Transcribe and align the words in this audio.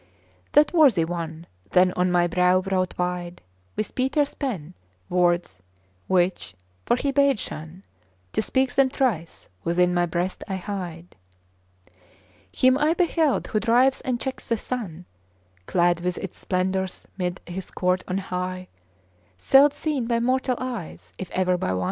That 0.53 0.73
worthy 0.73 1.05
one 1.05 1.45
then 1.69 1.91
on 1.93 2.11
my 2.11 2.25
brow 2.25 2.61
wrote 2.71 2.97
wide 2.97 3.39
With 3.75 3.93
Peter's 3.93 4.33
pen 4.33 4.73
words 5.09 5.61
which 6.07 6.55
for 6.87 6.95
he 6.95 7.11
bade 7.11 7.37
shun 7.37 7.83
To 8.33 8.41
speak 8.41 8.73
them 8.73 8.89
thrice 8.89 9.47
within 9.63 9.93
my 9.93 10.07
breast 10.07 10.43
I 10.47 10.55
hide. 10.55 11.15
Him 12.51 12.79
I 12.79 12.95
beheld 12.95 13.45
who 13.45 13.59
drives 13.59 14.01
and 14.01 14.19
checks 14.19 14.47
the 14.49 14.57
sun, 14.57 15.05
Clad 15.67 15.99
with 15.99 16.17
its 16.17 16.39
splendour 16.39 16.87
'mid 17.19 17.39
his 17.45 17.69
court 17.69 18.03
on 18.07 18.17
high, 18.17 18.69
Seld 19.37 19.71
seen 19.71 20.07
by 20.07 20.19
mortal 20.19 20.55
eyes, 20.57 21.13
if 21.19 21.29
e'er 21.37 21.59
by 21.59 21.73
one. 21.75 21.79